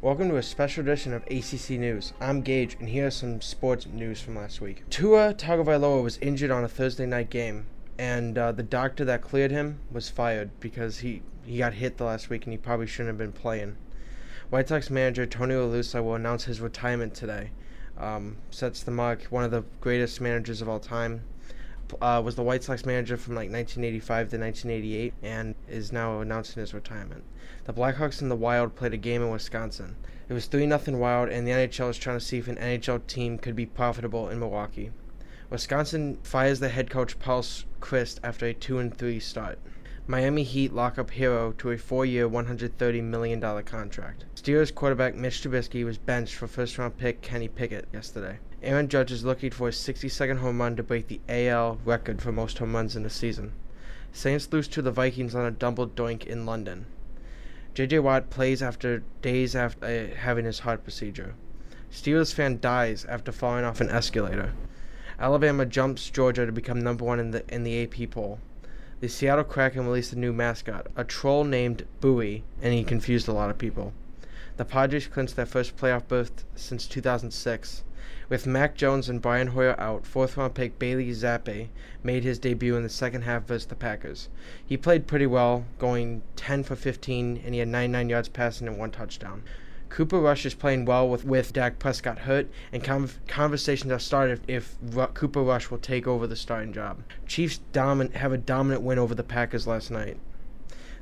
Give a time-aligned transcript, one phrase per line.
[0.00, 2.12] Welcome to a special edition of ACC News.
[2.20, 4.88] I'm Gage, and here are some sports news from last week.
[4.90, 7.66] Tua Tagovailoa was injured on a Thursday night game,
[7.98, 12.04] and uh, the doctor that cleared him was fired because he, he got hit the
[12.04, 13.76] last week and he probably shouldn't have been playing.
[14.50, 17.50] White Sox manager Tony La Russa will announce his retirement today.
[17.98, 21.22] Um, sets the mark, one of the greatest managers of all time.
[22.00, 26.60] Uh, was the White Sox manager from like 1985 to 1988 and is now announcing
[26.60, 27.24] his retirement.
[27.64, 29.96] The Blackhawks and the Wild played a game in Wisconsin.
[30.28, 33.06] It was 3 0 Wild, and the NHL is trying to see if an NHL
[33.06, 34.90] team could be profitable in Milwaukee.
[35.50, 37.42] Wisconsin fires the head coach Paul
[37.80, 39.58] Chryst after a 2 3 start.
[40.10, 44.24] Miami Heat lock up Herro to a four-year, $130 million contract.
[44.34, 48.38] Steelers quarterback Mitch Trubisky was benched for first-round pick Kenny Pickett yesterday.
[48.62, 52.32] Aaron Judge is looking for a 60-second home run to break the AL record for
[52.32, 53.52] most home runs in a season.
[54.10, 56.86] Saints lose to the Vikings on a double doink in London.
[57.74, 57.98] J.J.
[57.98, 61.34] Watt plays after days after uh, having his heart procedure.
[61.92, 64.54] Steelers fan dies after falling off an escalator.
[65.20, 68.40] Alabama jumps Georgia to become number one in the in the AP poll.
[69.00, 73.32] The Seattle Kraken released a new mascot, a troll named Buoy, and he confused a
[73.32, 73.92] lot of people.
[74.56, 77.84] The Padres clinched their first playoff berth since 2006.
[78.28, 81.68] With Mac Jones and Brian Hoyer out, fourth round pick Bailey Zappe
[82.02, 84.28] made his debut in the second half versus the Packers.
[84.66, 88.78] He played pretty well, going 10 for 15, and he had 99 yards passing and
[88.78, 89.44] one touchdown.
[89.88, 92.82] Cooper Rush is playing well with, with Dak Prescott hurt, and
[93.26, 97.02] conversations have started if, if Cooper Rush will take over the starting job.
[97.26, 100.18] Chiefs domin- have a dominant win over the Packers last night.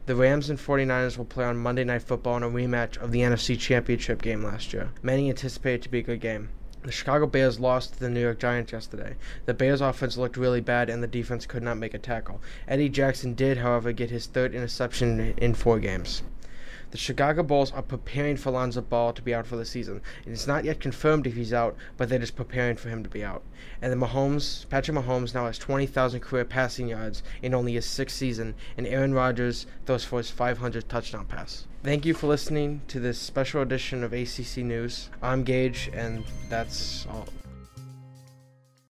[0.06, 3.20] The Rams and 49ers will play on Monday Night Football in a rematch of the
[3.20, 4.90] NFC Championship game last year.
[5.02, 6.50] Many anticipate it to be a good game.
[6.84, 9.16] The Chicago Bears lost to the New York Giants yesterday.
[9.46, 12.40] The Bears' offense looked really bad, and the defense could not make a tackle.
[12.68, 16.22] Eddie Jackson did, however, get his third interception in four games.
[16.92, 20.00] The Chicago Bulls are preparing for Lonzo Ball to be out for the season.
[20.24, 23.10] It is not yet confirmed if he's out, but they're just preparing for him to
[23.10, 23.42] be out.
[23.82, 28.16] And the Mahomes, Patrick Mahomes now has 20,000 career passing yards in only his sixth
[28.16, 31.66] season, and Aaron Rodgers throws for his 500th touchdown pass.
[31.82, 35.10] Thank you for listening to this special edition of ACC News.
[35.22, 37.26] I'm Gage, and that's all.